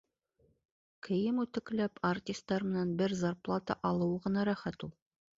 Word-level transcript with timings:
Кейем 1.07 1.41
үтекләп, 1.43 1.99
артистар 2.09 2.65
менән 2.69 2.93
бер 3.01 3.15
зарплата 3.19 3.77
алыуы 3.91 4.17
ғына 4.25 4.47
рәхәт 4.51 4.87
ул! 4.89 4.93